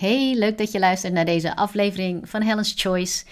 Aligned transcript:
Hey, 0.00 0.34
leuk 0.34 0.58
dat 0.58 0.72
je 0.72 0.78
luistert 0.78 1.12
naar 1.12 1.24
deze 1.24 1.56
aflevering 1.56 2.28
van 2.28 2.42
Helen's 2.42 2.72
Choice. 2.76 3.24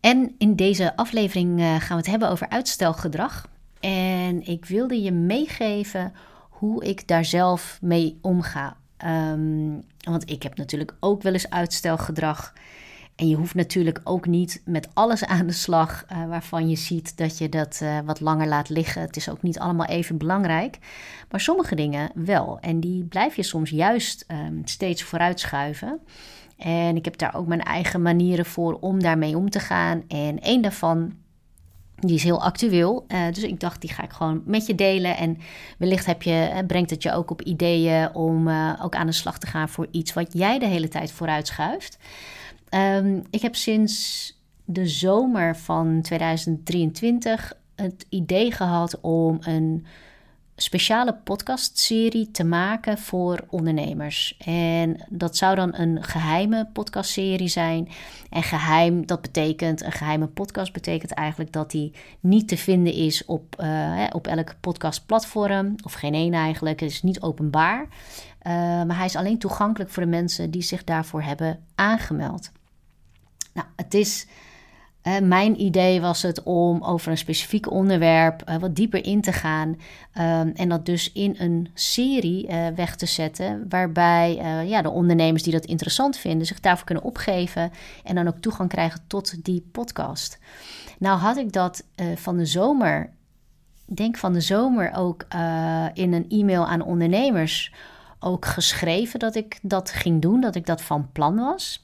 En 0.00 0.34
in 0.38 0.56
deze 0.56 0.96
aflevering 0.96 1.60
eh, 1.60 1.66
gaan 1.66 1.88
we 1.88 1.94
het 1.94 2.06
hebben 2.06 2.30
over 2.30 2.48
uitstelgedrag. 2.48 3.48
En 3.80 4.46
ik 4.46 4.64
wilde 4.64 5.02
je 5.02 5.12
meegeven 5.12 6.12
hoe 6.48 6.84
ik 6.84 7.08
daar 7.08 7.24
zelf 7.24 7.78
mee 7.80 8.18
omga. 8.20 8.76
Ehm, 8.96 9.70
want 10.00 10.30
ik 10.30 10.42
heb 10.42 10.56
natuurlijk 10.56 10.94
ook 11.00 11.22
wel 11.22 11.32
eens 11.32 11.50
uitstelgedrag. 11.50 12.52
En 13.20 13.28
je 13.28 13.36
hoeft 13.36 13.54
natuurlijk 13.54 14.00
ook 14.04 14.26
niet 14.26 14.62
met 14.64 14.88
alles 14.92 15.24
aan 15.24 15.46
de 15.46 15.52
slag 15.52 16.04
uh, 16.12 16.28
waarvan 16.28 16.68
je 16.68 16.76
ziet 16.76 17.16
dat 17.16 17.38
je 17.38 17.48
dat 17.48 17.80
uh, 17.82 17.98
wat 18.04 18.20
langer 18.20 18.46
laat 18.46 18.68
liggen. 18.68 19.02
Het 19.02 19.16
is 19.16 19.28
ook 19.28 19.42
niet 19.42 19.58
allemaal 19.58 19.86
even 19.86 20.18
belangrijk. 20.18 20.78
Maar 21.30 21.40
sommige 21.40 21.74
dingen 21.74 22.10
wel. 22.14 22.58
En 22.60 22.80
die 22.80 23.04
blijf 23.04 23.36
je 23.36 23.42
soms 23.42 23.70
juist 23.70 24.24
um, 24.28 24.62
steeds 24.64 25.02
vooruitschuiven. 25.02 26.00
En 26.56 26.96
ik 26.96 27.04
heb 27.04 27.18
daar 27.18 27.34
ook 27.34 27.46
mijn 27.46 27.62
eigen 27.62 28.02
manieren 28.02 28.44
voor 28.44 28.78
om 28.80 29.02
daarmee 29.02 29.36
om 29.36 29.50
te 29.50 29.60
gaan. 29.60 30.02
En 30.08 30.40
één 30.40 30.62
daarvan 30.62 31.12
die 31.94 32.14
is 32.14 32.22
heel 32.22 32.42
actueel. 32.42 33.04
Uh, 33.08 33.26
dus 33.32 33.42
ik 33.42 33.60
dacht, 33.60 33.80
die 33.80 33.92
ga 33.92 34.02
ik 34.02 34.12
gewoon 34.12 34.42
met 34.44 34.66
je 34.66 34.74
delen. 34.74 35.16
En 35.16 35.38
wellicht 35.78 36.06
heb 36.06 36.22
je, 36.22 36.64
brengt 36.66 36.90
het 36.90 37.02
je 37.02 37.12
ook 37.12 37.30
op 37.30 37.42
ideeën 37.42 38.14
om 38.14 38.48
ook 38.82 38.94
aan 38.94 39.06
de 39.06 39.12
slag 39.12 39.38
te 39.38 39.46
gaan 39.46 39.68
voor 39.68 39.86
iets 39.90 40.12
wat 40.12 40.32
jij 40.32 40.58
de 40.58 40.66
hele 40.66 40.88
tijd 40.88 41.12
vooruit 41.12 41.46
schuift. 41.46 41.98
Um, 42.70 43.22
ik 43.30 43.42
heb 43.42 43.56
sinds 43.56 44.32
de 44.64 44.86
zomer 44.86 45.56
van 45.56 46.00
2023 46.02 47.52
het 47.74 48.06
idee 48.08 48.52
gehad 48.52 49.00
om 49.00 49.38
een 49.40 49.86
speciale 50.56 51.14
podcastserie 51.24 52.30
te 52.30 52.44
maken 52.44 52.98
voor 52.98 53.44
ondernemers. 53.48 54.36
En 54.44 55.06
dat 55.08 55.36
zou 55.36 55.54
dan 55.54 55.74
een 55.74 56.02
geheime 56.02 56.68
podcastserie 56.72 57.48
zijn. 57.48 57.88
En 58.30 58.42
geheim, 58.42 59.06
dat 59.06 59.20
betekent, 59.20 59.82
een 59.82 59.92
geheime 59.92 60.26
podcast 60.26 60.72
betekent 60.72 61.10
eigenlijk 61.10 61.52
dat 61.52 61.70
die 61.70 61.92
niet 62.20 62.48
te 62.48 62.56
vinden 62.56 62.92
is 62.92 63.24
op, 63.24 63.56
uh, 63.60 64.06
op 64.12 64.26
elk 64.26 64.54
podcastplatform. 64.60 65.74
Of 65.84 65.92
geen 65.92 66.14
één 66.14 66.32
eigenlijk. 66.32 66.80
Het 66.80 66.90
is 66.90 67.02
niet 67.02 67.20
openbaar. 67.20 67.82
Uh, 67.82 68.52
maar 68.82 68.96
hij 68.96 69.06
is 69.06 69.16
alleen 69.16 69.38
toegankelijk 69.38 69.90
voor 69.90 70.02
de 70.02 70.08
mensen 70.08 70.50
die 70.50 70.62
zich 70.62 70.84
daarvoor 70.84 71.22
hebben 71.22 71.60
aangemeld. 71.74 72.50
Nou, 73.52 73.66
het 73.76 73.94
is. 73.94 74.26
Mijn 75.22 75.60
idee 75.60 76.00
was 76.00 76.22
het 76.22 76.42
om 76.42 76.82
over 76.82 77.10
een 77.10 77.18
specifiek 77.18 77.70
onderwerp 77.70 78.48
uh, 78.48 78.56
wat 78.56 78.76
dieper 78.76 79.04
in 79.04 79.20
te 79.20 79.32
gaan. 79.32 79.68
Um, 79.68 80.52
en 80.54 80.68
dat 80.68 80.86
dus 80.86 81.12
in 81.12 81.34
een 81.38 81.68
serie 81.74 82.48
uh, 82.48 82.66
weg 82.68 82.96
te 82.96 83.06
zetten. 83.06 83.66
Waarbij 83.68 84.34
ja, 84.66 84.82
de 84.82 84.90
ondernemers 84.90 85.42
die 85.42 85.52
dat 85.52 85.64
interessant 85.64 86.16
vinden 86.16 86.46
zich 86.46 86.60
daarvoor 86.60 86.86
kunnen 86.86 87.04
opgeven. 87.04 87.72
En 88.04 88.14
dan 88.14 88.28
ook 88.28 88.38
toegang 88.38 88.68
krijgen 88.68 89.00
tot 89.06 89.44
die 89.44 89.68
podcast. 89.72 90.38
Nou 90.98 91.18
had 91.18 91.36
ik 91.36 91.52
dat 91.52 91.84
van 92.14 92.36
de 92.36 92.46
zomer. 92.46 93.10
Denk 93.84 94.16
van 94.16 94.32
de 94.32 94.40
zomer 94.40 94.92
ook 94.94 95.26
in 95.94 96.12
een 96.12 96.26
e-mail 96.28 96.66
aan 96.66 96.82
ondernemers 96.82 97.72
ook 98.18 98.46
geschreven 98.46 99.18
dat 99.18 99.34
ik 99.34 99.58
dat 99.62 99.90
ging 99.90 100.22
doen, 100.22 100.40
dat 100.40 100.54
ik 100.54 100.66
dat 100.66 100.82
van 100.82 101.08
plan 101.12 101.36
was. 101.36 101.82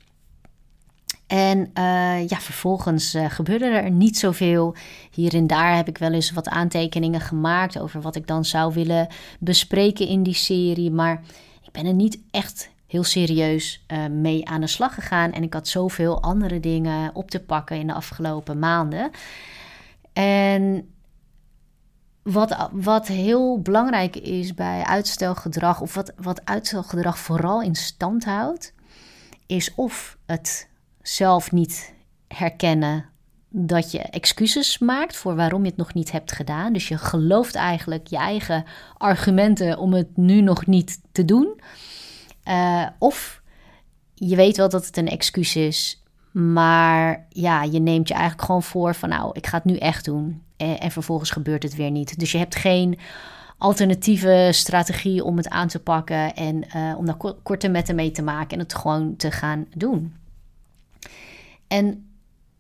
En 1.27 1.59
uh, 1.59 2.29
ja, 2.29 2.41
vervolgens 2.41 3.15
uh, 3.15 3.31
gebeurde 3.31 3.65
er 3.65 3.91
niet 3.91 4.19
zoveel. 4.19 4.75
Hier 5.11 5.35
en 5.35 5.47
daar 5.47 5.77
heb 5.77 5.89
ik 5.89 5.99
wel 5.99 6.13
eens 6.13 6.31
wat 6.31 6.49
aantekeningen 6.49 7.21
gemaakt 7.21 7.79
over 7.79 8.01
wat 8.01 8.17
ik 8.17 8.27
dan 8.27 8.45
zou 8.45 8.75
willen 8.75 9.09
bespreken 9.39 10.09
in 10.09 10.23
die 10.23 10.35
serie. 10.35 10.91
Maar 10.91 11.23
ik 11.63 11.73
ben 11.73 11.87
er 11.87 11.95
niet 11.95 12.19
echt 12.31 12.71
heel 12.87 13.05
serieus 13.05 13.85
uh, 13.93 14.07
mee 14.07 14.49
aan 14.49 14.61
de 14.61 14.67
slag 14.67 14.95
gegaan. 14.95 15.33
En 15.33 15.43
ik 15.43 15.53
had 15.53 15.69
zoveel 15.69 16.23
andere 16.23 16.61
dingen 16.61 17.15
op 17.15 17.31
te 17.31 17.41
pakken 17.41 17.79
in 17.79 17.87
de 17.87 17.93
afgelopen 17.95 18.59
maanden. 18.59 19.11
En 20.13 20.91
wat, 22.23 22.69
wat 22.73 23.07
heel 23.07 23.61
belangrijk 23.61 24.17
is 24.17 24.55
bij 24.55 24.85
uitstelgedrag, 24.85 25.81
of 25.81 25.95
wat, 25.95 26.13
wat 26.17 26.45
uitstelgedrag 26.45 27.19
vooral 27.19 27.63
in 27.63 27.75
stand 27.75 28.25
houdt, 28.25 28.75
is 29.47 29.75
of 29.75 30.17
het 30.27 30.69
zelf 31.09 31.53
niet 31.53 31.95
herkennen 32.29 33.05
dat 33.49 33.91
je 33.91 33.99
excuses 33.99 34.79
maakt 34.79 35.17
voor 35.17 35.37
waarom 35.37 35.63
je 35.63 35.69
het 35.69 35.77
nog 35.77 35.95
niet 35.95 36.13
hebt 36.13 36.33
gedaan. 36.33 36.73
Dus 36.73 36.89
je 36.89 36.99
gelooft 36.99 37.55
eigenlijk 37.55 38.07
je 38.07 38.17
eigen 38.17 38.65
argumenten 38.97 39.79
om 39.79 39.93
het 39.93 40.17
nu 40.17 40.41
nog 40.41 40.67
niet 40.67 41.01
te 41.13 41.25
doen. 41.25 41.61
Uh, 42.49 42.87
of 42.99 43.43
je 44.15 44.37
weet 44.37 44.57
wel 44.57 44.69
dat 44.69 44.87
het 44.87 44.97
een 44.97 45.09
excuus 45.09 45.57
is, 45.57 46.03
maar 46.33 47.27
ja, 47.29 47.63
je 47.63 47.81
neemt 47.81 48.09
je 48.09 48.15
eigenlijk 48.15 48.45
gewoon 48.45 48.63
voor 48.63 48.95
van 48.95 49.09
nou, 49.09 49.31
ik 49.33 49.47
ga 49.47 49.57
het 49.57 49.65
nu 49.65 49.77
echt 49.77 50.05
doen. 50.05 50.43
En, 50.57 50.81
en 50.81 50.91
vervolgens 50.91 51.31
gebeurt 51.31 51.63
het 51.63 51.75
weer 51.75 51.91
niet. 51.91 52.19
Dus 52.19 52.33
je 52.33 52.39
hebt 52.39 52.57
geen 52.57 52.99
alternatieve 53.59 54.49
strategie 54.53 55.25
om 55.25 55.37
het 55.37 55.49
aan 55.49 55.69
te 55.69 55.79
pakken 55.79 56.35
en 56.35 56.65
uh, 56.77 56.95
om 56.99 57.07
daar 57.07 57.17
korte 57.43 57.69
metten 57.69 57.95
mee 57.95 58.11
te 58.11 58.23
maken 58.23 58.51
en 58.51 58.59
het 58.59 58.75
gewoon 58.75 59.17
te 59.17 59.31
gaan 59.31 59.67
doen. 59.75 60.15
En 61.69 62.07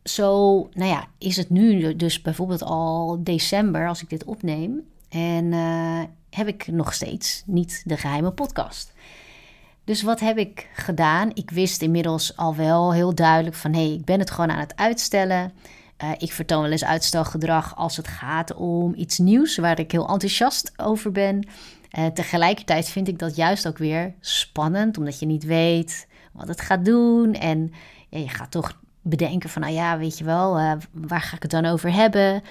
zo, 0.05 0.57
nou 0.73 0.91
ja, 0.91 1.07
is 1.19 1.37
het 1.37 1.51
nu 1.51 1.97
dus 1.97 2.23
bijvoorbeeld 2.23 2.63
al 2.63 3.19
december 3.21 3.89
als 3.89 4.03
ik 4.03 4.11
dit 4.11 4.25
opneem. 4.25 4.81
En 5.09 5.45
uh, 5.45 6.03
heb 6.31 6.47
ik 6.47 6.67
nog 6.67 6.95
steeds 6.95 7.43
niet 7.47 7.83
de 7.85 7.97
geheime 7.97 8.31
podcast. 8.31 8.93
Dus 9.85 10.03
wat 10.03 10.21
heb 10.21 10.39
ik 10.39 10.69
gedaan? 10.75 11.31
Ik 11.35 11.51
wist 11.51 11.83
inmiddels 11.83 12.37
al 12.37 12.55
wel 12.55 12.93
heel 12.93 13.15
duidelijk 13.15 13.57
van 13.57 13.73
hé, 13.73 13.87
hey, 13.87 13.95
ik 13.95 14.05
ben 14.05 14.19
het 14.19 14.31
gewoon 14.31 14.51
aan 14.51 14.59
het 14.59 14.77
uitstellen. 14.77 15.53
Uh, 16.05 16.11
ik 16.19 16.33
vertoon 16.33 16.63
wel 16.63 16.71
eens 16.71 16.85
uitstelgedrag 16.85 17.77
als 17.77 17.97
het 17.97 18.09
gaat 18.09 18.55
om 18.55 18.95
iets 18.95 19.19
nieuws 19.19 19.57
waar 19.57 19.79
ik 19.79 19.93
heel 19.93 20.09
enthousiast 20.09 20.73
over 20.77 21.13
ben. 21.13 21.49
Uh, 21.99 22.07
tegelijkertijd 22.07 22.89
vind 22.89 23.09
ik 23.09 23.19
dat 23.19 23.37
juist 23.37 23.69
ook 23.69 23.79
weer 23.79 24.15
spannend, 24.21 24.99
omdat 24.99 25.19
je 25.19 25.27
niet 25.27 25.45
weet 25.45 26.07
wat 26.33 26.49
het 26.49 26.61
gaat 26.61 26.85
doen. 26.85 27.35
En 27.35 27.73
ja, 28.09 28.19
je 28.19 28.29
gaat 28.29 28.51
toch 28.51 28.81
bedenken 29.09 29.51
van, 29.51 29.63
nou 29.63 29.75
ja, 29.75 29.99
weet 29.99 30.19
je 30.19 30.25
wel, 30.25 30.59
uh, 30.59 30.73
waar 30.93 31.21
ga 31.21 31.37
ik 31.37 31.43
het 31.43 31.51
dan 31.51 31.65
over 31.65 31.93
hebben? 31.93 32.43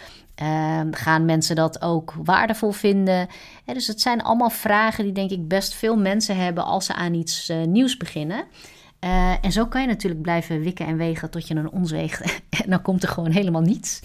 Uh, 0.42 0.82
gaan 0.92 1.26
mensen 1.26 1.56
dat 1.56 1.82
ook 1.82 2.14
waardevol 2.24 2.72
vinden? 2.72 3.28
Dus 3.66 3.88
het 3.88 4.02
zijn 4.02 4.22
allemaal 4.22 4.50
vragen 4.50 5.04
die 5.04 5.14
denk 5.14 5.32
ik 5.32 5.48
best 5.48 5.74
veel 5.74 5.98
mensen 5.98 6.38
hebben 6.38 6.66
als 6.66 6.86
ze 6.86 6.94
aan 6.94 7.14
iets 7.14 7.50
uh, 7.50 7.64
nieuws 7.64 7.98
beginnen. 7.98 8.44
Uh, 9.04 9.32
en 9.42 9.52
zo 9.52 9.66
kan 9.66 9.82
je 9.82 9.88
natuurlijk 9.88 10.22
blijven 10.22 10.62
wikken 10.62 10.86
en 10.86 10.98
wegen 10.98 11.30
tot 11.30 11.48
je 11.48 11.56
een 11.56 11.72
ons 11.72 11.92
weegt. 11.92 12.22
en 12.64 12.70
dan 12.70 12.82
komt 12.82 13.04
er 13.04 13.10
gewoon 13.10 13.32
helemaal 13.32 13.62
niets. 13.62 14.00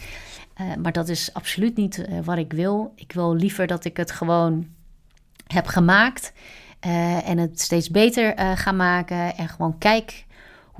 maar 0.83 0.93
dat 0.93 1.09
is 1.09 1.35
absoluut 1.35 1.77
niet 1.77 2.05
wat 2.25 2.39
ik 2.39 2.53
wil. 2.53 2.93
Ik 2.95 3.13
wil 3.13 3.35
liever 3.35 3.67
dat 3.67 3.85
ik 3.85 3.97
het 3.97 4.11
gewoon 4.11 4.67
heb 5.47 5.67
gemaakt. 5.67 6.33
en 7.25 7.39
het 7.39 7.61
steeds 7.61 7.91
beter 7.91 8.57
ga 8.57 8.73
maken. 8.73 9.37
En 9.37 9.49
gewoon 9.49 9.79
kijk 9.79 10.25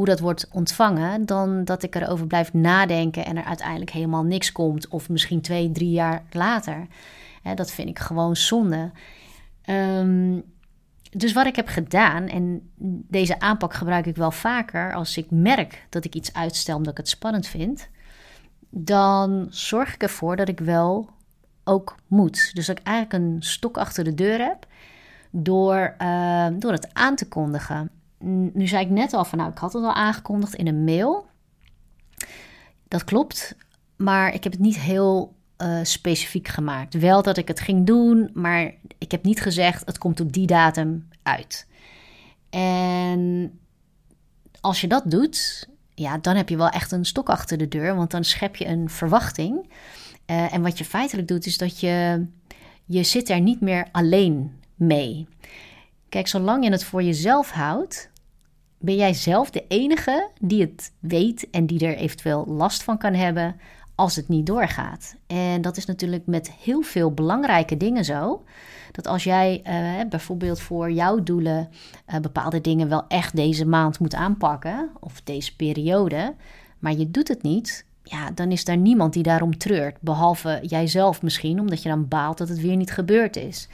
hoe 0.01 0.09
dat 0.09 0.21
wordt 0.21 0.49
ontvangen, 0.53 1.27
dan 1.27 1.65
dat 1.65 1.83
ik 1.83 1.95
erover 1.95 2.27
blijf 2.27 2.53
nadenken 2.53 3.25
en 3.25 3.37
er 3.37 3.45
uiteindelijk 3.45 3.91
helemaal 3.91 4.23
niks 4.23 4.53
komt. 4.53 4.89
Of 4.89 5.09
misschien 5.09 5.41
twee, 5.41 5.71
drie 5.71 5.91
jaar 5.91 6.23
later. 6.31 6.87
dat 7.55 7.71
vind 7.71 7.89
ik 7.89 7.99
gewoon 7.99 8.37
zonde. 8.37 8.91
Um, 9.67 10.43
dus 11.11 11.33
wat 11.33 11.47
ik 11.47 11.57
heb 11.57 11.69
gedaan, 11.69 12.27
en 12.27 12.71
deze 13.09 13.41
aanpak 13.41 13.75
gebruik 13.75 14.07
ik 14.07 14.17
wel 14.17 14.31
vaker 14.31 14.95
als 14.95 15.17
ik 15.17 15.31
merk 15.31 15.87
dat 15.89 16.05
ik 16.05 16.15
iets 16.15 16.35
uitstel 16.35 16.77
omdat 16.77 16.93
ik 16.93 16.99
het 16.99 17.09
spannend 17.09 17.47
vind, 17.47 17.89
dan 18.71 19.47
zorg 19.51 19.95
ik 19.95 20.03
ervoor 20.03 20.37
dat 20.37 20.49
ik 20.49 20.61
wel 20.61 21.11
ook 21.65 21.95
moet. 22.07 22.51
Dus 22.55 22.67
dat 22.67 22.79
ik 22.79 22.87
eigenlijk 22.87 23.25
een 23.25 23.43
stok 23.43 23.79
achter 23.79 24.05
de 24.05 24.15
deur 24.15 24.39
heb 24.39 24.67
door, 25.31 25.95
uh, 26.03 26.47
door 26.53 26.73
het 26.73 26.95
aan 26.95 27.17
te 27.17 27.29
kondigen 27.29 27.91
nu 28.53 28.67
zei 28.67 28.85
ik 28.85 28.91
net 28.91 29.13
al 29.13 29.25
van, 29.25 29.39
nou, 29.39 29.51
ik 29.51 29.59
had 29.59 29.73
het 29.73 29.83
al 29.83 29.95
aangekondigd 29.95 30.55
in 30.55 30.67
een 30.67 30.85
mail. 30.85 31.27
Dat 32.89 33.05
klopt, 33.05 33.57
maar 33.97 34.35
ik 34.35 34.45
heb 34.45 34.53
het 34.53 34.61
niet 34.61 34.79
heel 34.79 35.35
uh, 35.59 35.79
specifiek 35.83 36.49
gemaakt. 36.49 36.95
Wel 36.95 37.23
dat 37.23 37.37
ik 37.37 37.49
het 37.49 37.61
ging 37.61 37.87
doen, 37.87 38.31
maar 38.35 38.75
ik 38.99 39.11
heb 39.11 39.25
niet 39.25 39.41
gezegd, 39.41 39.87
het 39.87 39.99
komt 39.99 40.21
op 40.21 40.33
die 40.33 40.47
datum 40.47 41.09
uit. 41.23 41.67
En 42.51 43.59
als 44.61 44.81
je 44.81 44.87
dat 44.87 45.11
doet, 45.11 45.69
ja, 45.95 46.19
dan 46.19 46.37
heb 46.37 46.49
je 46.49 46.57
wel 46.57 46.69
echt 46.69 46.93
een 46.93 47.05
stok 47.05 47.29
achter 47.29 47.59
de 47.59 47.69
deur, 47.69 47.97
want 47.97 48.11
dan 48.11 48.25
schep 48.25 48.57
je 48.57 48.67
een 48.67 48.91
verwachting. 48.91 49.69
Uh, 50.27 50.55
en 50.55 50.63
wat 50.63 50.79
je 50.79 50.85
feitelijk 50.85 51.29
doet, 51.29 51.47
is 51.47 51.59
dat 51.59 51.81
je, 51.81 52.27
je 52.85 53.03
zit 53.03 53.29
er 53.29 53.41
niet 53.41 53.61
meer 53.61 53.89
alleen 53.93 54.59
mee. 54.75 55.29
Kijk, 56.09 56.29
zolang 56.29 56.65
je 56.65 56.71
het 56.71 56.85
voor 56.85 57.03
jezelf 57.03 57.51
houdt, 57.51 58.10
ben 58.81 58.97
jij 58.97 59.15
zelf 59.15 59.51
de 59.51 59.65
enige 59.69 60.29
die 60.41 60.61
het 60.61 60.93
weet 60.99 61.51
en 61.51 61.67
die 61.67 61.87
er 61.87 61.97
eventueel 61.97 62.45
last 62.47 62.83
van 62.83 62.99
kan 62.99 63.15
hebben 63.15 63.57
als 63.95 64.17
het 64.17 64.29
niet 64.29 64.47
doorgaat. 64.47 65.17
En 65.27 65.63
dat 65.63 65.77
is 65.77 65.85
natuurlijk 65.85 66.27
met 66.27 66.51
heel 66.51 66.83
veel 66.83 67.13
belangrijke 67.13 67.77
dingen 67.77 68.05
zo. 68.05 68.45
dat 68.93 69.07
als 69.07 69.25
jij 69.25 69.63
uh, 69.67 70.09
bijvoorbeeld 70.09 70.61
voor 70.61 70.91
jouw 70.93 71.23
doelen 71.23 71.69
uh, 72.09 72.21
bepaalde 72.21 72.61
dingen 72.61 72.89
wel 72.89 73.05
echt 73.09 73.37
deze 73.37 73.67
maand 73.67 73.99
moet 73.99 74.15
aanpakken, 74.15 74.91
of 75.01 75.21
deze 75.21 75.57
periode, 75.57 76.35
maar 76.79 76.93
je 76.93 77.11
doet 77.11 77.29
het 77.29 77.43
niet, 77.43 77.85
ja, 78.03 78.31
dan 78.31 78.51
is 78.51 78.65
daar 78.65 78.77
niemand 78.77 79.13
die 79.13 79.23
daarom 79.23 79.59
treurt. 79.59 80.01
Behalve 80.01 80.61
jijzelf 80.63 81.23
misschien, 81.23 81.61
omdat 81.61 81.83
je 81.83 81.89
dan 81.89 82.09
baalt 82.09 82.39
dat 82.39 82.49
het 82.49 82.61
weer 82.61 82.77
niet 82.77 82.93
gebeurd 82.93 83.37
is. 83.37 83.69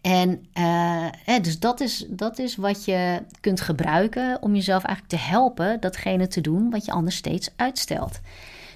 En 0.00 0.46
uh, 0.58 1.06
dus 1.42 1.58
dat 1.58 1.80
is, 1.80 2.06
dat 2.08 2.38
is 2.38 2.56
wat 2.56 2.84
je 2.84 3.22
kunt 3.40 3.60
gebruiken 3.60 4.42
om 4.42 4.54
jezelf 4.54 4.84
eigenlijk 4.84 5.22
te 5.22 5.30
helpen 5.30 5.80
datgene 5.80 6.26
te 6.26 6.40
doen 6.40 6.70
wat 6.70 6.84
je 6.84 6.92
anders 6.92 7.16
steeds 7.16 7.50
uitstelt. 7.56 8.20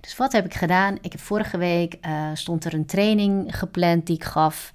Dus 0.01 0.17
wat 0.17 0.33
heb 0.33 0.45
ik 0.45 0.55
gedaan? 0.55 0.99
Ik 1.01 1.13
heb 1.13 1.21
vorige 1.21 1.59
week 1.59 1.97
uh, 2.07 2.31
stond 2.35 2.65
er 2.65 2.75
een 2.75 2.87
training 2.87 3.57
gepland 3.59 4.07
die 4.07 4.17
ik 4.17 4.25
gaf. 4.25 4.73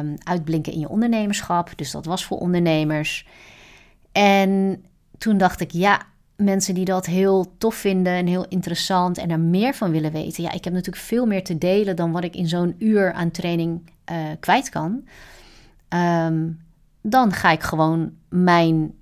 Um, 0.00 0.16
uitblinken 0.22 0.72
in 0.72 0.78
je 0.78 0.88
ondernemerschap. 0.88 1.70
Dus 1.76 1.90
dat 1.90 2.04
was 2.04 2.24
voor 2.24 2.38
ondernemers. 2.38 3.26
En 4.12 4.84
toen 5.18 5.38
dacht 5.38 5.60
ik, 5.60 5.70
ja, 5.70 6.02
mensen 6.36 6.74
die 6.74 6.84
dat 6.84 7.06
heel 7.06 7.54
tof 7.58 7.74
vinden 7.74 8.12
en 8.12 8.26
heel 8.26 8.46
interessant 8.48 9.18
en 9.18 9.30
er 9.30 9.40
meer 9.40 9.74
van 9.74 9.90
willen 9.90 10.12
weten. 10.12 10.42
Ja, 10.42 10.52
ik 10.52 10.64
heb 10.64 10.72
natuurlijk 10.72 11.04
veel 11.04 11.26
meer 11.26 11.44
te 11.44 11.58
delen 11.58 11.96
dan 11.96 12.12
wat 12.12 12.24
ik 12.24 12.34
in 12.34 12.48
zo'n 12.48 12.74
uur 12.78 13.12
aan 13.12 13.30
training 13.30 13.90
uh, 14.10 14.16
kwijt 14.40 14.68
kan. 14.68 15.04
Um, 15.96 16.60
dan 17.00 17.32
ga 17.32 17.50
ik 17.50 17.62
gewoon 17.62 18.12
mijn 18.28 18.94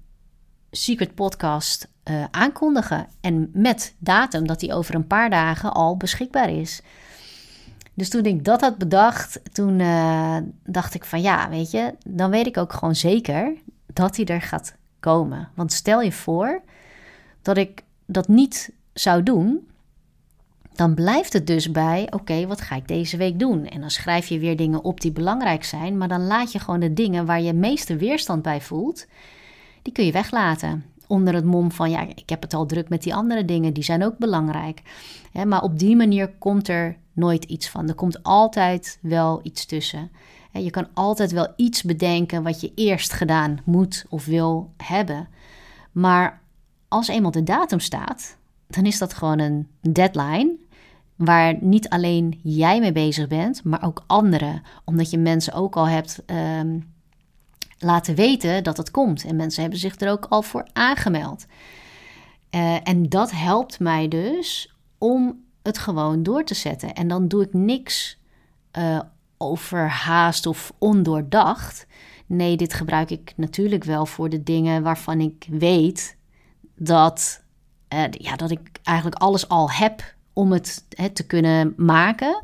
Secret 0.70 1.14
Podcast 1.14 1.88
uh, 2.10 2.24
aankondigen. 2.30 3.06
En 3.20 3.50
met 3.52 3.94
datum 3.98 4.46
dat 4.46 4.60
die 4.60 4.74
over 4.74 4.94
een 4.94 5.06
paar 5.06 5.30
dagen 5.30 5.72
al 5.72 5.96
beschikbaar 5.96 6.50
is. 6.50 6.82
Dus 7.94 8.08
toen 8.08 8.24
ik 8.24 8.44
dat 8.44 8.60
had 8.60 8.78
bedacht, 8.78 9.40
toen 9.52 9.78
uh, 9.78 10.36
dacht 10.64 10.94
ik 10.94 11.04
van 11.04 11.20
ja, 11.20 11.48
weet 11.48 11.70
je, 11.70 11.94
dan 12.06 12.30
weet 12.30 12.46
ik 12.46 12.56
ook 12.56 12.72
gewoon 12.72 12.94
zeker 12.94 13.52
dat 13.86 14.16
hij 14.16 14.24
er 14.24 14.42
gaat 14.42 14.74
komen. 15.00 15.48
Want 15.54 15.72
stel 15.72 16.00
je 16.00 16.12
voor 16.12 16.62
dat 17.42 17.56
ik 17.56 17.82
dat 18.06 18.28
niet 18.28 18.72
zou 18.92 19.22
doen, 19.22 19.68
dan 20.74 20.94
blijft 20.94 21.32
het 21.32 21.46
dus 21.46 21.70
bij: 21.70 22.06
oké, 22.10 22.46
wat 22.46 22.60
ga 22.60 22.76
ik 22.76 22.88
deze 22.88 23.16
week 23.16 23.38
doen? 23.38 23.66
En 23.66 23.80
dan 23.80 23.90
schrijf 23.90 24.26
je 24.26 24.38
weer 24.38 24.56
dingen 24.56 24.84
op 24.84 25.00
die 25.00 25.12
belangrijk 25.12 25.64
zijn, 25.64 25.98
maar 25.98 26.08
dan 26.08 26.26
laat 26.26 26.52
je 26.52 26.58
gewoon 26.58 26.80
de 26.80 26.92
dingen 26.92 27.26
waar 27.26 27.40
je 27.40 27.52
meeste 27.52 27.96
weerstand 27.96 28.42
bij 28.42 28.60
voelt, 28.60 29.06
die 29.82 29.92
kun 29.92 30.04
je 30.04 30.12
weglaten. 30.12 30.84
Onder 31.06 31.34
het 31.34 31.44
mom 31.44 31.72
van: 31.72 31.90
ja, 31.90 32.00
ik 32.14 32.28
heb 32.28 32.42
het 32.42 32.54
al 32.54 32.66
druk 32.66 32.88
met 32.88 33.02
die 33.02 33.14
andere 33.14 33.44
dingen, 33.44 33.72
die 33.72 33.84
zijn 33.84 34.04
ook 34.04 34.18
belangrijk. 34.18 34.82
maar 35.46 35.62
op 35.62 35.78
die 35.78 35.96
manier 35.96 36.28
komt 36.38 36.68
er 36.68 36.96
nooit 37.12 37.44
iets 37.44 37.68
van. 37.68 37.88
Er 37.88 37.94
komt 37.94 38.22
altijd 38.22 38.98
wel 39.00 39.40
iets 39.42 39.66
tussen. 39.66 40.10
je 40.52 40.70
kan 40.70 40.86
altijd 40.94 41.32
wel 41.32 41.52
iets 41.56 41.82
bedenken 41.82 42.42
wat 42.42 42.60
je 42.60 42.72
eerst 42.74 43.12
gedaan 43.12 43.58
moet 43.64 44.04
of 44.08 44.24
wil 44.24 44.72
hebben. 44.76 45.28
Maar 45.92 46.40
als 46.88 47.08
eenmaal 47.08 47.30
de 47.30 47.42
datum 47.42 47.80
staat, 47.80 48.36
dan 48.66 48.86
is 48.86 48.98
dat 48.98 49.14
gewoon 49.14 49.38
een 49.38 49.68
deadline 49.80 50.56
waar 51.16 51.56
niet 51.60 51.88
alleen 51.88 52.40
jij 52.42 52.80
mee 52.80 52.92
bezig 52.92 53.28
bent, 53.28 53.64
maar 53.64 53.84
ook 53.84 54.04
anderen. 54.06 54.62
Omdat 54.84 55.10
je 55.10 55.18
mensen 55.18 55.52
ook 55.52 55.76
al 55.76 55.88
hebt 55.88 56.22
um, 56.26 56.92
laten 57.78 58.14
weten 58.14 58.64
dat 58.64 58.76
het 58.76 58.90
komt. 58.90 59.24
En 59.24 59.36
mensen 59.36 59.62
hebben 59.62 59.80
zich 59.80 60.00
er 60.00 60.10
ook 60.10 60.26
al 60.28 60.42
voor 60.42 60.68
aangemeld. 60.72 61.46
Uh, 62.50 62.88
en 62.88 63.08
dat 63.08 63.30
helpt 63.30 63.80
mij 63.80 64.08
dus 64.08 64.74
om 64.98 65.42
het 65.62 65.78
gewoon 65.78 66.22
door 66.22 66.44
te 66.44 66.54
zetten. 66.54 66.94
En 66.94 67.08
dan 67.08 67.28
doe 67.28 67.42
ik 67.42 67.52
niks 67.52 68.18
uh, 68.78 69.00
overhaast 69.38 70.46
of 70.46 70.72
ondoordacht. 70.78 71.86
Nee, 72.26 72.56
dit 72.56 72.74
gebruik 72.74 73.10
ik 73.10 73.32
natuurlijk 73.36 73.84
wel 73.84 74.06
voor 74.06 74.28
de 74.28 74.42
dingen 74.42 74.82
waarvan 74.82 75.20
ik 75.20 75.46
weet 75.50 76.16
dat, 76.76 77.44
uh, 77.94 78.04
ja, 78.10 78.36
dat 78.36 78.50
ik 78.50 78.60
eigenlijk 78.82 79.20
alles 79.20 79.48
al 79.48 79.70
heb 79.70 80.13
om 80.34 80.52
het 80.52 80.84
te 81.12 81.26
kunnen 81.26 81.74
maken. 81.76 82.42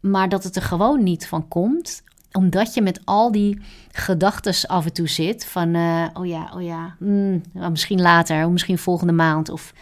Maar 0.00 0.28
dat 0.28 0.44
het 0.44 0.56
er 0.56 0.62
gewoon 0.62 1.02
niet 1.02 1.26
van 1.26 1.48
komt. 1.48 2.02
Omdat 2.32 2.74
je 2.74 2.82
met 2.82 3.00
al 3.04 3.32
die 3.32 3.60
gedachten 3.92 4.68
af 4.68 4.84
en 4.84 4.92
toe 4.92 5.08
zit. 5.08 5.44
Van, 5.44 5.74
uh, 5.74 6.06
oh 6.12 6.26
ja, 6.26 6.52
oh 6.54 6.62
ja, 6.62 6.96
mm, 6.98 7.42
misschien 7.70 8.00
later, 8.00 8.50
misschien 8.50 8.78
volgende 8.78 9.12
maand. 9.12 9.48
Of 9.48 9.72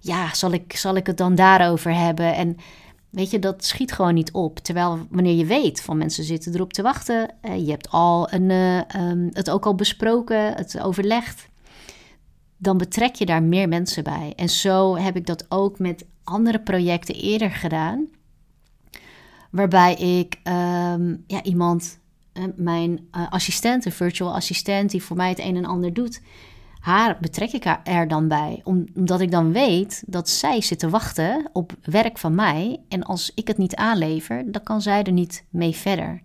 ja, 0.00 0.34
zal 0.34 0.52
ik, 0.52 0.76
zal 0.76 0.96
ik 0.96 1.06
het 1.06 1.16
dan 1.16 1.34
daarover 1.34 1.94
hebben? 1.94 2.34
En 2.34 2.56
weet 3.10 3.30
je, 3.30 3.38
dat 3.38 3.64
schiet 3.64 3.92
gewoon 3.92 4.14
niet 4.14 4.32
op. 4.32 4.58
Terwijl 4.58 5.06
wanneer 5.10 5.34
je 5.34 5.46
weet 5.46 5.82
van 5.82 5.98
mensen 5.98 6.24
zitten 6.24 6.54
erop 6.54 6.72
te 6.72 6.82
wachten. 6.82 7.30
Uh, 7.42 7.56
je 7.64 7.70
hebt 7.70 7.90
al 7.90 8.32
een, 8.32 8.50
uh, 8.50 9.10
um, 9.10 9.28
het 9.32 9.50
ook 9.50 9.66
al 9.66 9.74
besproken, 9.74 10.54
het 10.54 10.80
overlegd 10.80 11.48
dan 12.56 12.78
betrek 12.78 13.14
je 13.14 13.26
daar 13.26 13.42
meer 13.42 13.68
mensen 13.68 14.04
bij. 14.04 14.32
En 14.36 14.48
zo 14.48 14.96
heb 14.96 15.16
ik 15.16 15.26
dat 15.26 15.46
ook 15.48 15.78
met 15.78 16.06
andere 16.24 16.60
projecten 16.60 17.14
eerder 17.14 17.50
gedaan. 17.50 18.08
Waarbij 19.50 19.94
ik 19.94 20.40
um, 20.44 21.24
ja, 21.26 21.42
iemand, 21.42 21.98
uh, 22.34 22.44
mijn 22.56 23.08
uh, 23.16 23.30
assistent, 23.30 23.84
een 23.84 23.92
virtual 23.92 24.34
assistent, 24.34 24.90
die 24.90 25.02
voor 25.02 25.16
mij 25.16 25.28
het 25.28 25.38
een 25.38 25.56
en 25.56 25.64
ander 25.64 25.92
doet, 25.92 26.20
haar 26.80 27.18
betrek 27.20 27.52
ik 27.52 27.78
er 27.84 28.08
dan 28.08 28.28
bij. 28.28 28.60
Omdat 28.94 29.20
ik 29.20 29.30
dan 29.30 29.52
weet 29.52 30.02
dat 30.06 30.28
zij 30.28 30.60
zit 30.60 30.78
te 30.78 30.90
wachten 30.90 31.50
op 31.52 31.72
werk 31.82 32.18
van 32.18 32.34
mij. 32.34 32.80
En 32.88 33.02
als 33.02 33.32
ik 33.34 33.48
het 33.48 33.58
niet 33.58 33.74
aanlever, 33.74 34.52
dan 34.52 34.62
kan 34.62 34.82
zij 34.82 35.02
er 35.02 35.12
niet 35.12 35.44
mee 35.50 35.74
verder. 35.74 36.22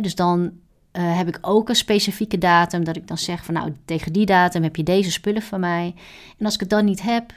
dus 0.00 0.14
dan 0.14 0.52
uh, 0.96 1.16
heb 1.16 1.28
ik 1.28 1.38
ook 1.40 1.68
een 1.68 1.76
specifieke 1.76 2.38
datum 2.38 2.84
dat 2.84 2.96
ik 2.96 3.08
dan 3.08 3.18
zeg 3.18 3.44
van 3.44 3.54
nou 3.54 3.72
tegen 3.84 4.12
die 4.12 4.26
datum 4.26 4.62
heb 4.62 4.76
je 4.76 4.82
deze 4.82 5.10
spullen 5.10 5.42
van 5.42 5.60
mij. 5.60 5.94
En 6.38 6.44
als 6.44 6.54
ik 6.54 6.60
het 6.60 6.70
dan 6.70 6.84
niet 6.84 7.02
heb, 7.02 7.32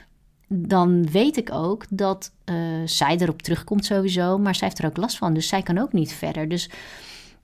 dan 0.47 1.11
weet 1.11 1.37
ik 1.37 1.51
ook 1.53 1.85
dat 1.89 2.31
uh, 2.45 2.55
zij 2.85 3.17
erop 3.17 3.41
terugkomt 3.41 3.85
sowieso, 3.85 4.37
maar 4.37 4.55
zij 4.55 4.67
heeft 4.67 4.79
er 4.79 4.85
ook 4.85 4.97
last 4.97 5.17
van, 5.17 5.33
dus 5.33 5.47
zij 5.47 5.61
kan 5.61 5.77
ook 5.77 5.93
niet 5.93 6.13
verder. 6.13 6.47
Dus 6.47 6.69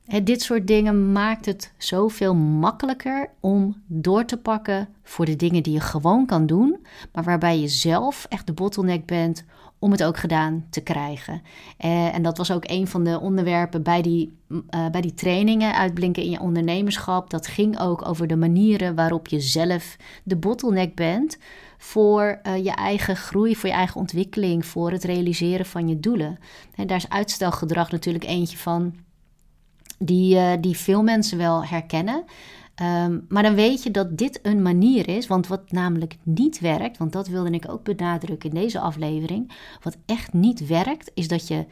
hè, 0.05 0.23
dit 0.23 0.41
soort 0.41 0.67
dingen 0.67 1.11
maakt 1.11 1.45
het 1.45 1.73
zoveel 1.77 2.35
makkelijker 2.35 3.29
om 3.39 3.81
door 3.87 4.25
te 4.25 4.37
pakken 4.37 4.87
voor 5.03 5.25
de 5.25 5.35
dingen 5.35 5.63
die 5.63 5.73
je 5.73 5.79
gewoon 5.79 6.25
kan 6.25 6.45
doen, 6.45 6.85
maar 7.13 7.23
waarbij 7.23 7.59
je 7.59 7.67
zelf 7.67 8.25
echt 8.29 8.47
de 8.47 8.53
bottleneck 8.53 9.05
bent 9.05 9.45
om 9.79 9.91
het 9.91 10.03
ook 10.03 10.17
gedaan 10.17 10.65
te 10.69 10.81
krijgen. 10.81 11.41
Uh, 11.85 12.15
en 12.15 12.21
dat 12.21 12.37
was 12.37 12.51
ook 12.51 12.63
een 12.67 12.87
van 12.87 13.03
de 13.03 13.19
onderwerpen 13.19 13.83
bij 13.83 14.01
die, 14.01 14.37
uh, 14.49 14.59
bij 14.89 15.01
die 15.01 15.13
trainingen 15.13 15.75
uitblinken 15.75 16.23
in 16.23 16.29
je 16.29 16.39
ondernemerschap. 16.39 17.29
Dat 17.29 17.47
ging 17.47 17.79
ook 17.79 18.07
over 18.07 18.27
de 18.27 18.35
manieren 18.35 18.95
waarop 18.95 19.27
je 19.27 19.39
zelf 19.39 19.97
de 20.23 20.35
bottleneck 20.35 20.95
bent 20.95 21.37
voor 21.77 22.39
uh, 22.43 22.63
je 22.63 22.71
eigen 22.71 23.15
groei, 23.15 23.55
voor 23.55 23.69
je 23.69 23.75
eigen 23.75 23.99
ontwikkeling, 23.99 24.65
voor 24.65 24.91
het 24.91 25.03
realiseren 25.03 25.65
van 25.65 25.87
je 25.87 25.99
doelen. 25.99 26.39
En 26.75 26.87
daar 26.87 26.97
is 26.97 27.09
uitstelgedrag 27.09 27.91
natuurlijk 27.91 28.25
eentje 28.25 28.57
van, 28.57 28.95
die, 29.99 30.59
die 30.59 30.77
veel 30.77 31.03
mensen 31.03 31.37
wel 31.37 31.65
herkennen. 31.65 32.23
Um, 32.81 33.25
maar 33.29 33.43
dan 33.43 33.55
weet 33.55 33.83
je 33.83 33.91
dat 33.91 34.17
dit 34.17 34.39
een 34.41 34.61
manier 34.61 35.07
is, 35.07 35.27
want 35.27 35.47
wat 35.47 35.71
namelijk 35.71 36.17
niet 36.23 36.59
werkt, 36.59 36.97
want 36.97 37.11
dat 37.11 37.27
wilde 37.27 37.49
ik 37.49 37.69
ook 37.69 37.83
benadrukken 37.83 38.49
in 38.49 38.55
deze 38.55 38.79
aflevering. 38.79 39.51
Wat 39.81 39.97
echt 40.05 40.33
niet 40.33 40.67
werkt, 40.67 41.11
is 41.13 41.27
dat 41.27 41.47
je 41.47 41.65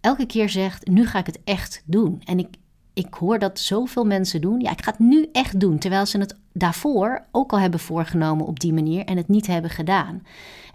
elke 0.00 0.26
keer 0.26 0.48
zegt: 0.48 0.86
Nu 0.86 1.06
ga 1.06 1.18
ik 1.18 1.26
het 1.26 1.40
echt 1.44 1.82
doen. 1.84 2.22
En 2.24 2.38
ik, 2.38 2.48
ik 2.92 3.14
hoor 3.14 3.38
dat 3.38 3.58
zoveel 3.58 4.04
mensen 4.04 4.40
doen. 4.40 4.60
Ja, 4.60 4.70
ik 4.70 4.84
ga 4.84 4.90
het 4.90 4.98
nu 4.98 5.28
echt 5.32 5.60
doen. 5.60 5.78
Terwijl 5.78 6.06
ze 6.06 6.18
het 6.18 6.36
daarvoor 6.52 7.24
ook 7.30 7.52
al 7.52 7.58
hebben 7.58 7.80
voorgenomen 7.80 8.46
op 8.46 8.60
die 8.60 8.72
manier 8.72 9.04
en 9.04 9.16
het 9.16 9.28
niet 9.28 9.46
hebben 9.46 9.70
gedaan. 9.70 10.22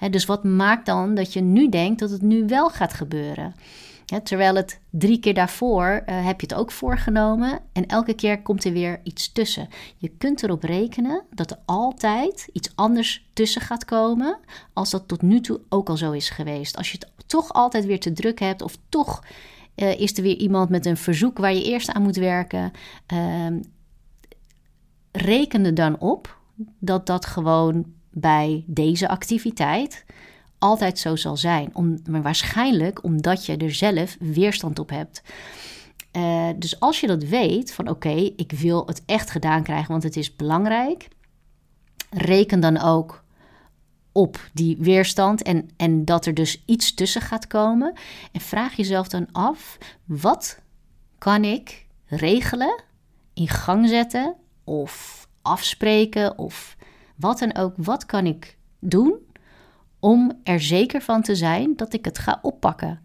dus 0.09 0.25
wat 0.25 0.43
maakt 0.43 0.85
dan 0.85 1.15
dat 1.15 1.33
je 1.33 1.41
nu 1.41 1.69
denkt 1.69 1.99
dat 1.99 2.09
het 2.09 2.21
nu 2.21 2.45
wel 2.45 2.69
gaat 2.69 2.93
gebeuren? 2.93 3.53
Terwijl 4.23 4.55
het 4.55 4.79
drie 4.89 5.19
keer 5.19 5.33
daarvoor 5.33 6.03
uh, 6.05 6.25
heb 6.25 6.41
je 6.41 6.47
het 6.47 6.55
ook 6.55 6.71
voorgenomen 6.71 7.59
en 7.73 7.85
elke 7.85 8.13
keer 8.13 8.41
komt 8.41 8.63
er 8.63 8.71
weer 8.71 8.99
iets 9.03 9.31
tussen. 9.31 9.67
Je 9.97 10.09
kunt 10.17 10.43
erop 10.43 10.63
rekenen 10.63 11.23
dat 11.33 11.51
er 11.51 11.59
altijd 11.65 12.49
iets 12.53 12.71
anders 12.75 13.29
tussen 13.33 13.61
gaat 13.61 13.85
komen 13.85 14.39
als 14.73 14.89
dat 14.89 15.07
tot 15.07 15.21
nu 15.21 15.41
toe 15.41 15.59
ook 15.69 15.89
al 15.89 15.97
zo 15.97 16.11
is 16.11 16.29
geweest. 16.29 16.77
Als 16.77 16.91
je 16.91 16.97
het 16.99 17.27
toch 17.27 17.53
altijd 17.53 17.85
weer 17.85 17.99
te 17.99 18.13
druk 18.13 18.39
hebt 18.39 18.61
of 18.61 18.77
toch 18.89 19.23
uh, 19.75 19.99
is 19.99 20.17
er 20.17 20.23
weer 20.23 20.37
iemand 20.37 20.69
met 20.69 20.85
een 20.85 20.97
verzoek 20.97 21.37
waar 21.37 21.53
je 21.53 21.63
eerst 21.63 21.91
aan 21.91 22.01
moet 22.01 22.15
werken, 22.15 22.71
uh, 23.13 23.47
reken 25.11 25.65
er 25.65 25.75
dan 25.75 25.99
op 25.99 26.37
dat 26.79 27.05
dat 27.05 27.25
gewoon 27.25 27.85
bij 28.11 28.63
deze 28.67 29.07
activiteit 29.07 30.05
altijd 30.59 30.99
zo 30.99 31.15
zal 31.15 31.37
zijn. 31.37 31.71
Maar 32.09 32.21
waarschijnlijk 32.21 33.03
omdat 33.03 33.45
je 33.45 33.57
er 33.57 33.73
zelf 33.73 34.17
weerstand 34.19 34.79
op 34.79 34.89
hebt. 34.89 35.21
Uh, 36.17 36.49
dus 36.55 36.79
als 36.79 36.99
je 36.99 37.07
dat 37.07 37.23
weet, 37.23 37.73
van 37.73 37.89
oké, 37.89 38.31
ik 38.35 38.51
wil 38.51 38.85
het 38.85 39.03
echt 39.05 39.29
gedaan 39.29 39.63
krijgen, 39.63 39.91
want 39.91 40.03
het 40.03 40.15
is 40.15 40.35
belangrijk. 40.35 41.07
Reken 42.09 42.59
dan 42.59 42.81
ook 42.81 43.23
op 44.11 44.49
die 44.53 44.77
weerstand 44.79 45.41
en, 45.41 45.69
en 45.77 46.05
dat 46.05 46.25
er 46.25 46.33
dus 46.33 46.63
iets 46.65 46.93
tussen 46.93 47.21
gaat 47.21 47.47
komen. 47.47 47.93
En 48.31 48.41
vraag 48.41 48.75
jezelf 48.75 49.07
dan 49.07 49.27
af, 49.31 49.77
wat 50.05 50.59
kan 51.17 51.43
ik 51.43 51.87
regelen, 52.05 52.83
in 53.33 53.47
gang 53.47 53.89
zetten 53.89 54.35
of 54.63 55.27
afspreken 55.41 56.37
of 56.37 56.77
wat 57.15 57.39
dan 57.39 57.55
ook? 57.55 57.73
Wat 57.75 58.05
kan 58.05 58.25
ik 58.25 58.57
doen 58.79 59.15
om 60.07 60.39
er 60.43 60.61
zeker 60.61 61.01
van 61.01 61.21
te 61.21 61.35
zijn 61.35 61.75
dat 61.75 61.93
ik 61.93 62.05
het 62.05 62.19
ga 62.19 62.39
oppakken? 62.41 62.99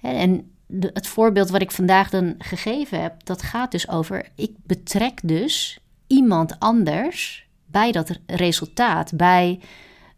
En 0.00 0.50
het 0.80 1.06
voorbeeld 1.06 1.50
wat 1.50 1.62
ik 1.62 1.70
vandaag 1.70 2.10
dan 2.10 2.34
gegeven 2.38 3.02
heb, 3.02 3.24
dat 3.24 3.42
gaat 3.42 3.70
dus 3.70 3.88
over: 3.88 4.28
ik 4.34 4.52
betrek 4.62 5.20
dus 5.22 5.78
iemand 6.06 6.58
anders 6.58 7.48
bij 7.66 7.92
dat 7.92 8.18
resultaat, 8.26 9.16
bij 9.16 9.60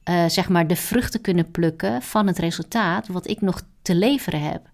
uh, 0.09 0.29
zeg 0.29 0.49
maar 0.49 0.67
de 0.67 0.77
vruchten 0.77 1.21
kunnen 1.21 1.51
plukken 1.51 2.03
van 2.03 2.27
het 2.27 2.39
resultaat 2.39 3.09
wat 3.09 3.29
ik 3.29 3.41
nog 3.41 3.63
te 3.83 3.95
leveren 3.95 4.43
heb. 4.43 4.71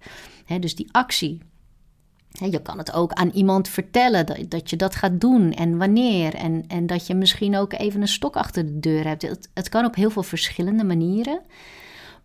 dus 0.61 0.75
die 0.75 0.89
actie. 0.91 1.41
Je 2.47 2.63
kan 2.63 2.79
het 2.79 2.93
ook 2.93 3.13
aan 3.13 3.31
iemand 3.31 3.69
vertellen 3.69 4.27
dat, 4.27 4.39
dat 4.49 4.71
je 4.71 4.77
dat 4.77 4.95
gaat 4.95 5.21
doen 5.21 5.53
en 5.53 5.79
wanneer. 5.79 6.35
En, 6.35 6.65
en 6.69 6.87
dat 6.87 7.07
je 7.07 7.15
misschien 7.15 7.57
ook 7.57 7.73
even 7.73 8.01
een 8.01 8.09
stok 8.09 8.37
achter 8.37 8.67
de 8.67 8.79
deur 8.81 9.07
hebt. 9.07 9.23
Het, 9.23 9.49
het 9.55 9.69
kan 9.69 9.85
op 9.85 9.95
heel 9.95 10.11
veel 10.11 10.23
verschillende 10.23 10.85
manieren. 10.85 11.41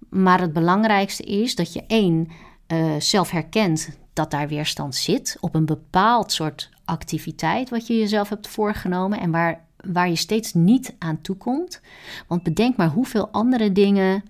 Maar 0.10 0.42
het 0.42 0.54
belangrijkste 0.54 1.24
is 1.24 1.56
dat 1.56 1.74
je 1.74 1.84
één 1.88 2.28
uh, 2.68 2.92
zelf 3.00 3.30
herkent 3.30 3.98
dat 4.14 4.32
daar 4.32 4.48
weerstand 4.48 4.96
zit 4.96 5.38
op 5.40 5.56
een 5.56 5.66
bepaald 5.66 6.32
soort 6.32 6.70
activiteit 6.86 7.70
wat 7.70 7.88
je 7.88 7.98
jezelf 7.98 8.30
hebt 8.30 8.48
voorgenomen 8.48 9.20
en 9.20 9.32
waar, 9.32 9.66
waar 9.92 10.10
je 10.10 10.16
steeds 10.16 10.54
niet 10.54 10.96
aan 11.00 11.22
toekomt. 11.22 11.82
Want 12.28 12.44
bedenk 12.44 12.76
maar 12.76 12.90
hoeveel 12.90 13.30
andere 13.30 13.72
dingen 13.72 14.24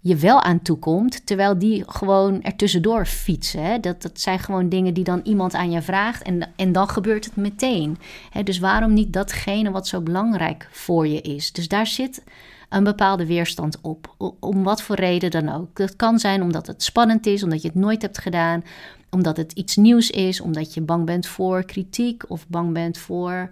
je 0.00 0.16
wel 0.16 0.42
aan 0.42 0.62
toekomt, 0.62 1.26
terwijl 1.26 1.58
die 1.58 1.84
gewoon 1.86 2.42
ertussendoor 2.42 3.06
fietsen. 3.06 3.64
Hè? 3.64 3.80
Dat, 3.80 4.02
dat 4.02 4.20
zijn 4.20 4.38
gewoon 4.38 4.68
dingen 4.68 4.94
die 4.94 5.04
dan 5.04 5.20
iemand 5.24 5.54
aan 5.54 5.70
je 5.70 5.82
vraagt 5.82 6.22
en, 6.22 6.50
en 6.56 6.72
dan 6.72 6.88
gebeurt 6.88 7.24
het 7.24 7.36
meteen. 7.36 7.98
Hè? 8.30 8.42
Dus 8.42 8.58
waarom 8.58 8.92
niet 8.92 9.12
datgene 9.12 9.70
wat 9.70 9.88
zo 9.88 10.00
belangrijk 10.00 10.68
voor 10.70 11.06
je 11.06 11.20
is? 11.20 11.52
Dus 11.52 11.68
daar 11.68 11.86
zit 11.86 12.22
een 12.68 12.84
bepaalde 12.84 13.26
weerstand 13.26 13.78
op, 13.80 14.14
om 14.40 14.62
wat 14.62 14.82
voor 14.82 14.96
reden 14.96 15.30
dan 15.30 15.48
ook. 15.48 15.76
Dat 15.76 15.96
kan 15.96 16.18
zijn 16.18 16.42
omdat 16.42 16.66
het 16.66 16.82
spannend 16.82 17.26
is, 17.26 17.42
omdat 17.42 17.62
je 17.62 17.68
het 17.68 17.76
nooit 17.76 18.02
hebt 18.02 18.18
gedaan, 18.18 18.64
omdat 19.10 19.36
het 19.36 19.52
iets 19.52 19.76
nieuws 19.76 20.10
is, 20.10 20.40
omdat 20.40 20.74
je 20.74 20.80
bang 20.80 21.06
bent 21.06 21.26
voor 21.26 21.64
kritiek 21.64 22.24
of 22.28 22.48
bang 22.48 22.72
bent 22.72 22.98
voor 22.98 23.48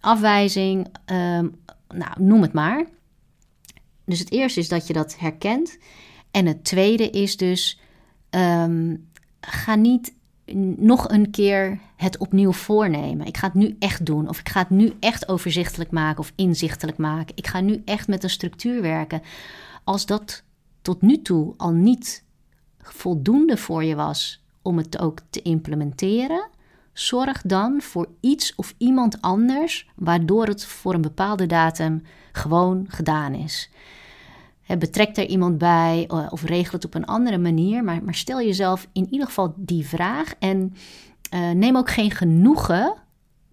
afwijzing. 0.00 0.86
Um, 1.06 1.56
nou, 1.88 2.12
noem 2.18 2.42
het 2.42 2.52
maar. 2.52 2.86
Dus 4.06 4.18
het 4.18 4.32
eerste 4.32 4.60
is 4.60 4.68
dat 4.68 4.86
je 4.86 4.92
dat 4.92 5.18
herkent. 5.18 5.78
En 6.30 6.46
het 6.46 6.64
tweede 6.64 7.10
is 7.10 7.36
dus: 7.36 7.80
um, 8.30 9.08
ga 9.40 9.74
niet 9.74 10.14
nog 10.76 11.08
een 11.08 11.30
keer 11.30 11.78
het 11.96 12.18
opnieuw 12.18 12.52
voornemen. 12.52 13.26
Ik 13.26 13.36
ga 13.36 13.46
het 13.46 13.54
nu 13.54 13.76
echt 13.78 14.06
doen. 14.06 14.28
Of 14.28 14.38
ik 14.38 14.48
ga 14.48 14.60
het 14.60 14.70
nu 14.70 14.92
echt 15.00 15.28
overzichtelijk 15.28 15.90
maken 15.90 16.18
of 16.18 16.32
inzichtelijk 16.36 16.98
maken. 16.98 17.36
Ik 17.36 17.46
ga 17.46 17.60
nu 17.60 17.82
echt 17.84 18.08
met 18.08 18.22
een 18.22 18.30
structuur 18.30 18.82
werken. 18.82 19.22
Als 19.84 20.06
dat 20.06 20.42
tot 20.82 21.02
nu 21.02 21.22
toe 21.22 21.54
al 21.56 21.72
niet 21.72 22.24
voldoende 22.78 23.56
voor 23.56 23.84
je 23.84 23.94
was 23.94 24.44
om 24.62 24.76
het 24.76 24.98
ook 24.98 25.20
te 25.30 25.42
implementeren, 25.42 26.48
zorg 26.98 27.42
dan 27.42 27.80
voor 27.80 28.08
iets 28.20 28.54
of 28.54 28.74
iemand 28.78 29.20
anders 29.20 29.88
waardoor 29.94 30.46
het 30.46 30.64
voor 30.64 30.94
een 30.94 31.00
bepaalde 31.00 31.46
datum 31.46 32.02
gewoon 32.32 32.84
gedaan 32.88 33.34
is. 33.34 33.70
Betrek 34.78 35.16
er 35.16 35.26
iemand 35.26 35.58
bij 35.58 36.04
eh, 36.08 36.26
of 36.30 36.42
regel 36.42 36.72
het 36.72 36.84
op 36.84 36.94
een 36.94 37.04
andere 37.04 37.38
manier, 37.38 37.84
maar, 37.84 38.04
maar 38.04 38.14
stel 38.14 38.40
jezelf 38.40 38.88
in 38.92 39.06
ieder 39.10 39.26
geval 39.26 39.54
die 39.56 39.86
vraag 39.86 40.34
en 40.38 40.74
uh, 41.34 41.50
neem 41.50 41.76
ook 41.76 41.90
geen 41.90 42.10
genoegen 42.10 42.94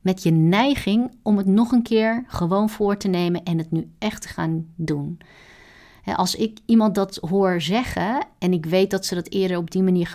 met 0.01 0.23
je 0.23 0.31
neiging 0.31 1.11
om 1.23 1.37
het 1.37 1.45
nog 1.45 1.71
een 1.71 1.83
keer 1.83 2.23
gewoon 2.27 2.69
voor 2.69 2.97
te 2.97 3.07
nemen 3.07 3.43
en 3.43 3.57
het 3.57 3.71
nu 3.71 3.91
echt 3.99 4.21
te 4.21 4.27
gaan 4.27 4.65
doen. 4.75 5.17
Als 6.05 6.35
ik 6.35 6.59
iemand 6.65 6.95
dat 6.95 7.15
hoor 7.15 7.61
zeggen 7.61 8.25
en 8.39 8.53
ik 8.53 8.65
weet 8.65 8.91
dat 8.91 9.05
ze 9.05 9.15
dat 9.15 9.29
eerder 9.29 9.57
op 9.57 9.71
die 9.71 9.83
manier 9.83 10.07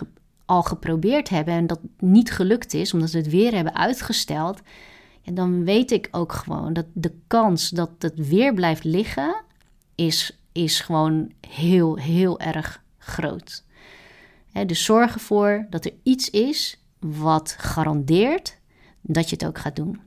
al 0.49 0.63
geprobeerd 0.63 1.29
hebben 1.29 1.53
en 1.53 1.67
dat 1.67 1.79
niet 1.99 2.31
gelukt 2.31 2.73
is, 2.73 2.93
omdat 2.93 3.09
ze 3.09 3.17
het 3.17 3.29
weer 3.29 3.53
hebben 3.53 3.75
uitgesteld, 3.75 4.61
ja, 5.21 5.31
dan 5.31 5.63
weet 5.63 5.91
ik 5.91 6.07
ook 6.11 6.31
gewoon 6.31 6.73
dat 6.73 6.85
de 6.93 7.13
kans 7.27 7.69
dat 7.69 7.91
het 7.99 8.27
weer 8.27 8.53
blijft 8.53 8.83
liggen 8.83 9.43
is, 9.95 10.39
is 10.51 10.79
gewoon 10.79 11.31
heel, 11.47 11.95
heel 11.95 12.39
erg 12.39 12.83
groot. 12.97 13.63
dus 14.65 14.83
zorg 14.83 15.13
ervoor 15.13 15.67
dat 15.69 15.85
er 15.85 15.93
iets 16.03 16.29
is 16.29 16.83
wat 16.99 17.55
garandeert 17.57 18.57
dat 19.01 19.29
je 19.29 19.35
het 19.35 19.45
ook 19.45 19.57
gaat 19.57 19.75
doen. 19.75 19.99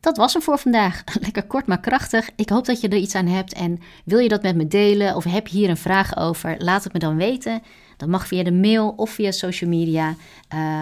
Dat 0.00 0.16
was 0.16 0.32
hem 0.32 0.42
voor 0.42 0.58
vandaag. 0.58 1.04
Lekker 1.20 1.46
kort 1.46 1.66
maar 1.66 1.80
krachtig. 1.80 2.30
Ik 2.36 2.48
hoop 2.48 2.64
dat 2.64 2.80
je 2.80 2.88
er 2.88 2.96
iets 2.96 3.14
aan 3.14 3.26
hebt. 3.26 3.52
En 3.52 3.78
wil 4.04 4.18
je 4.18 4.28
dat 4.28 4.42
met 4.42 4.56
me 4.56 4.68
delen 4.68 5.16
of 5.16 5.24
heb 5.24 5.46
je 5.46 5.56
hier 5.56 5.68
een 5.70 5.76
vraag 5.76 6.16
over? 6.16 6.54
Laat 6.58 6.84
het 6.84 6.92
me 6.92 6.98
dan 6.98 7.16
weten. 7.16 7.62
Dat 8.00 8.08
mag 8.08 8.26
via 8.26 8.42
de 8.42 8.52
mail 8.52 8.88
of 8.96 9.10
via 9.10 9.30
social 9.30 9.70
media. 9.70 10.14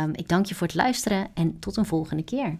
Um, 0.02 0.14
ik 0.14 0.28
dank 0.28 0.46
je 0.46 0.54
voor 0.54 0.66
het 0.66 0.76
luisteren 0.76 1.28
en 1.34 1.58
tot 1.58 1.76
een 1.76 1.86
volgende 1.86 2.22
keer. 2.22 2.58